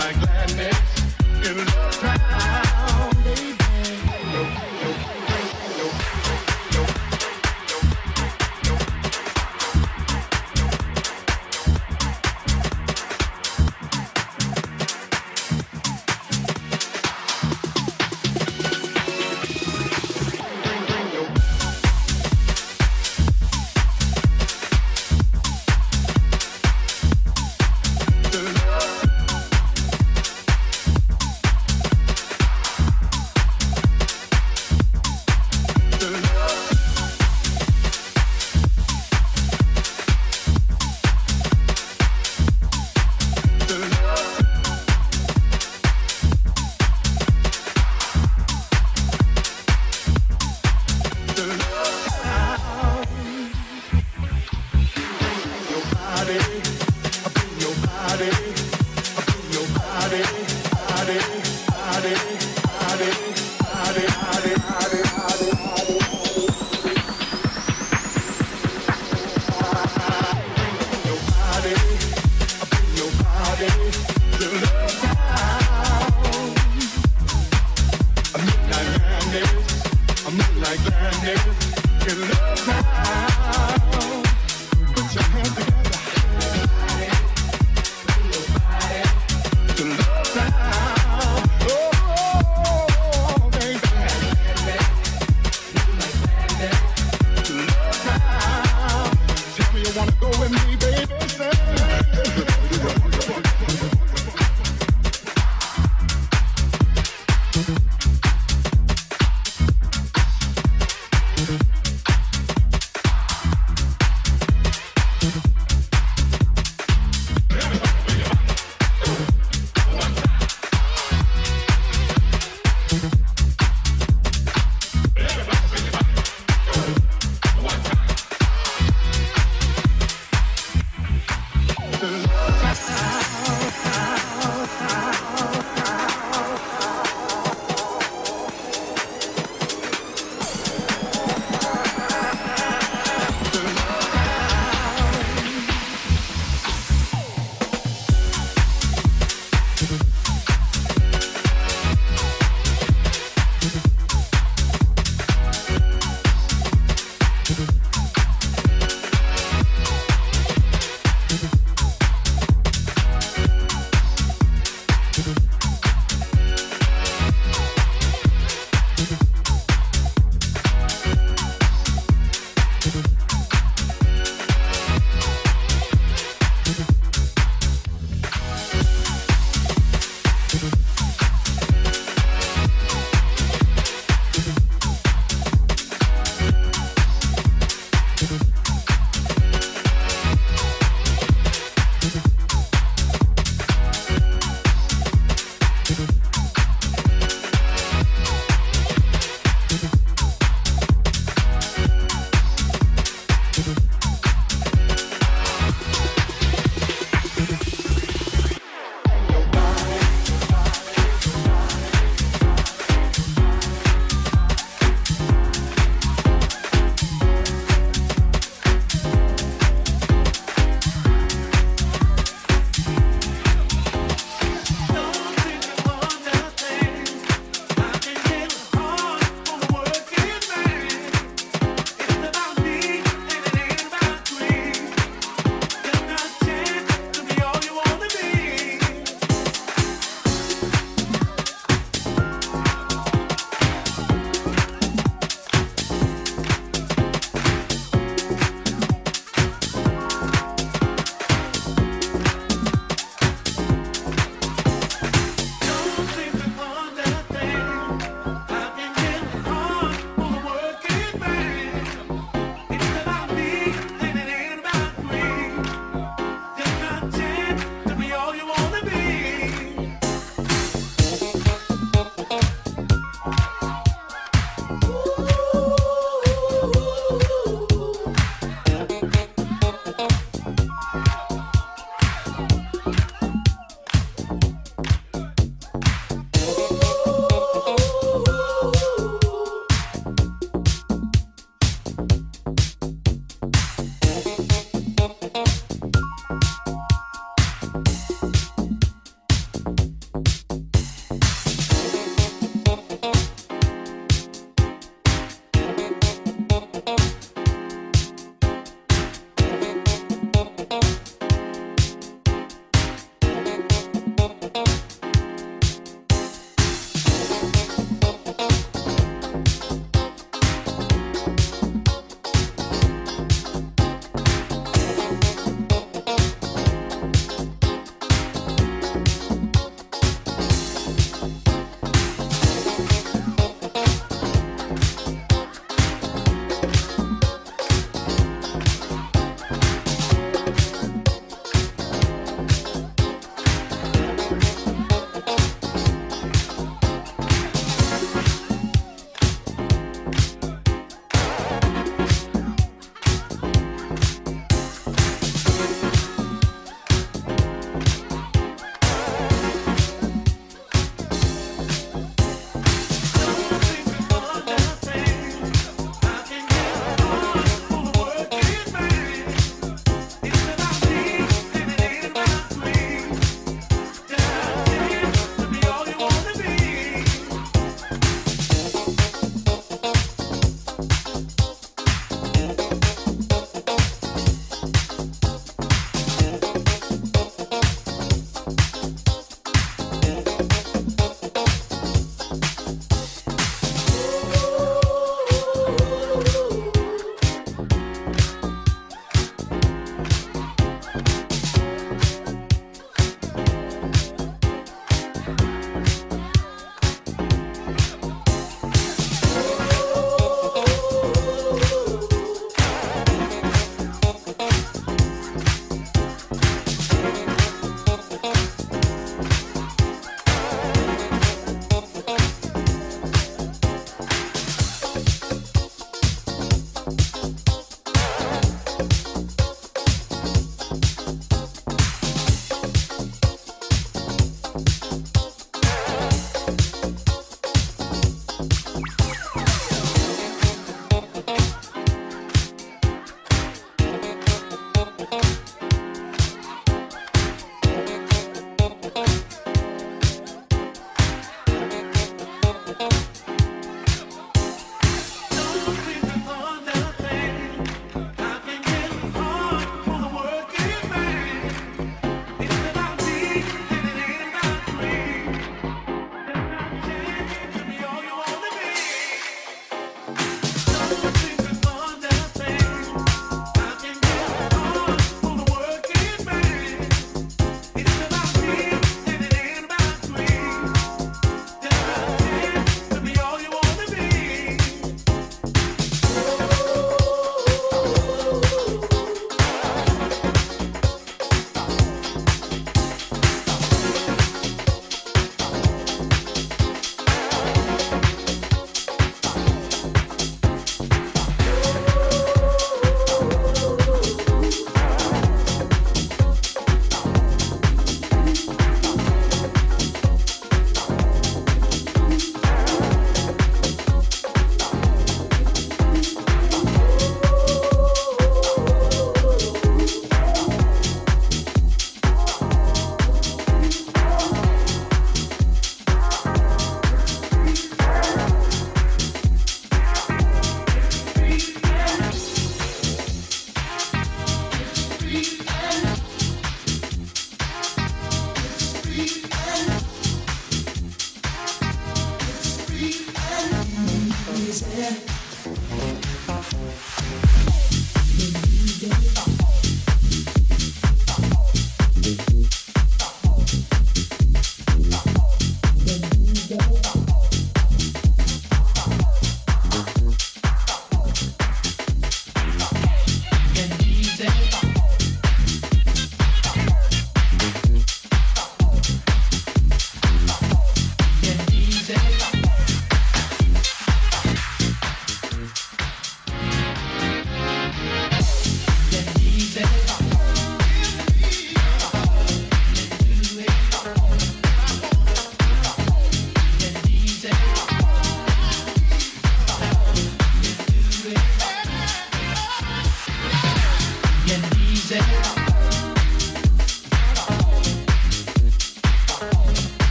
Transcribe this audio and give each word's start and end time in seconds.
my 0.00 0.12
gladness 0.14 0.78
in 1.44 1.58
a 1.58 1.64
love 1.64 1.92
trial. 2.00 3.09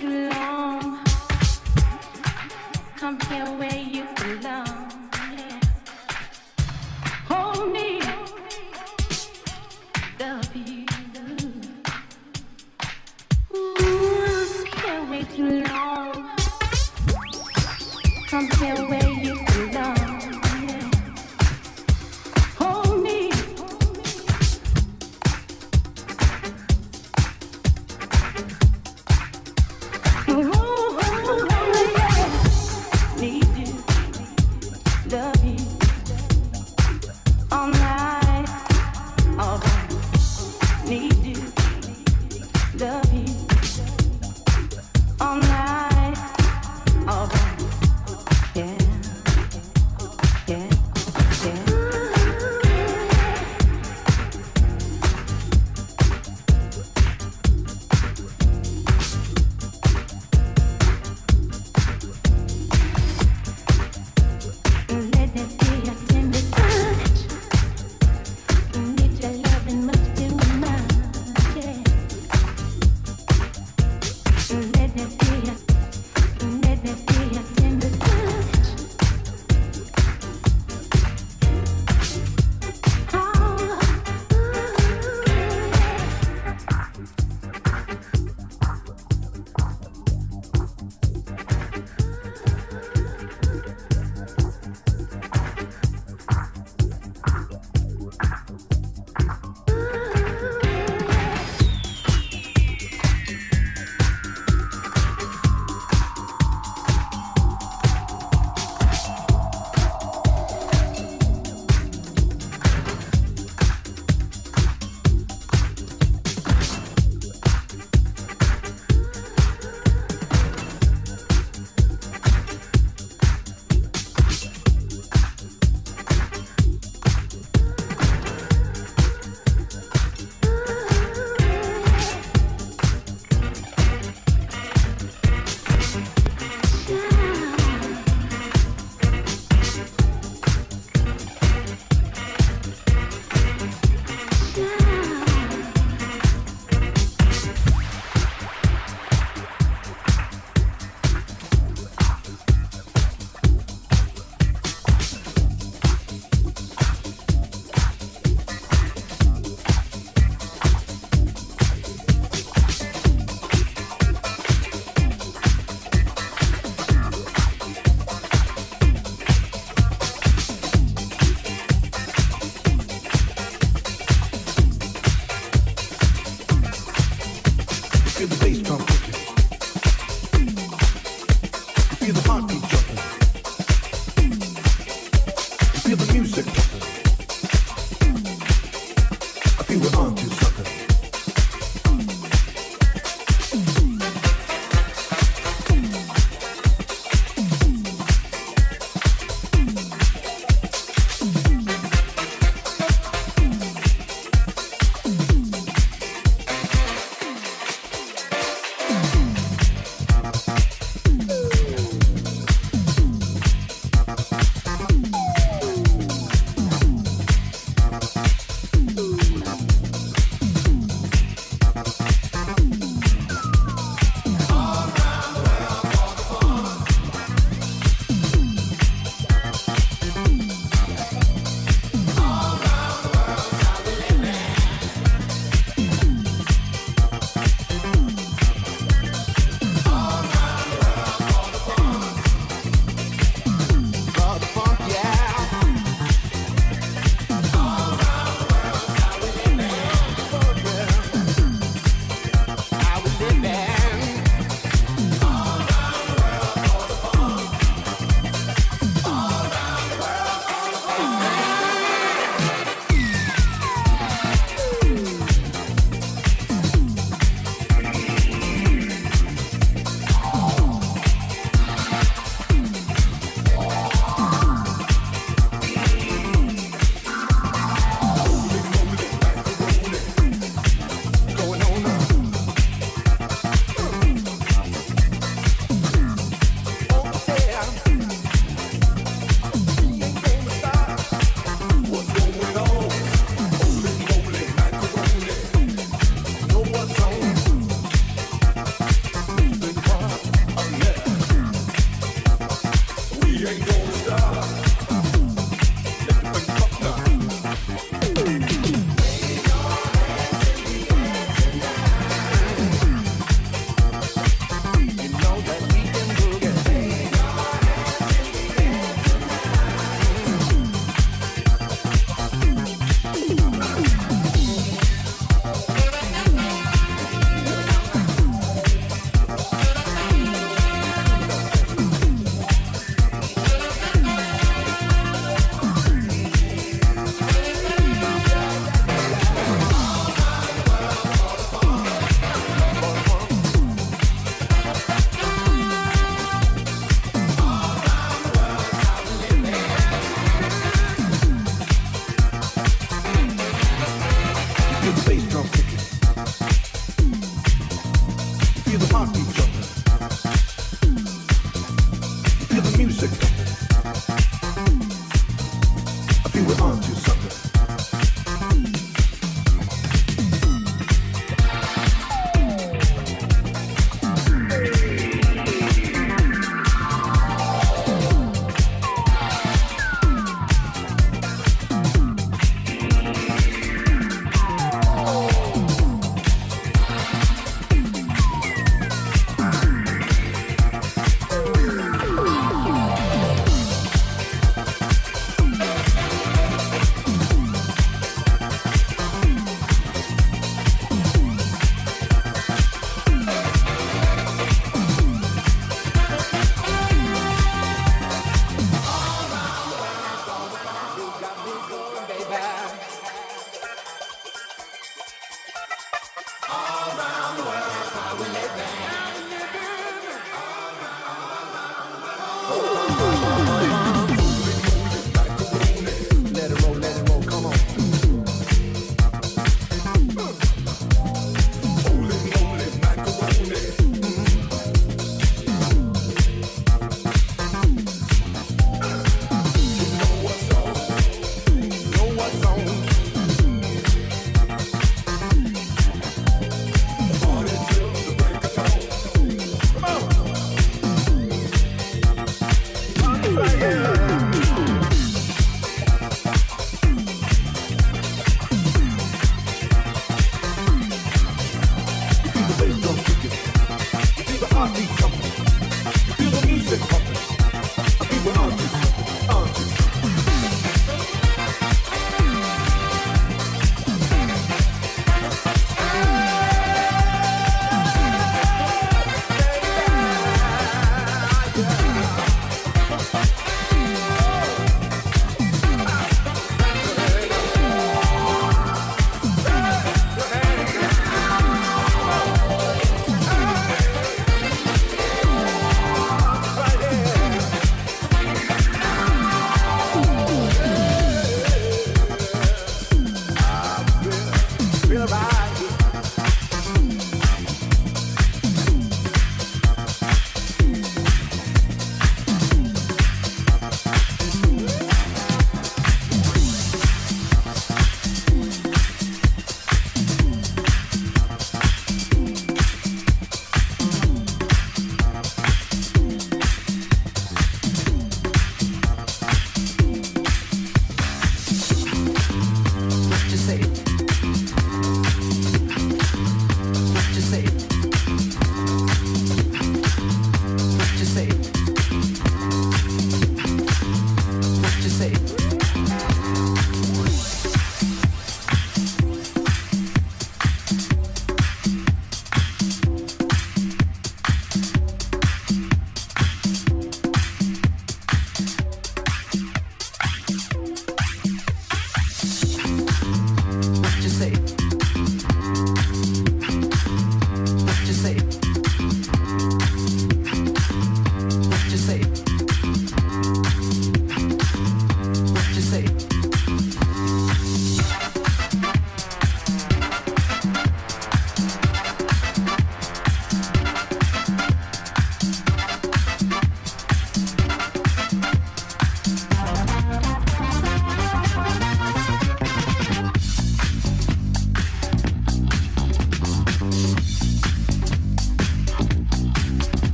too 0.00 0.30
long. 0.30 0.98
Come 2.96 3.20
here, 3.28 3.56
wait. 3.58 3.79